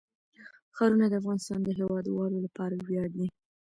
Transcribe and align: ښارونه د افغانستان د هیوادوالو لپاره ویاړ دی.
ښارونه 0.75 1.05
د 1.09 1.13
افغانستان 1.21 1.59
د 1.63 1.69
هیوادوالو 1.79 2.37
لپاره 2.45 2.75
ویاړ 2.87 3.09
دی. 3.17 3.27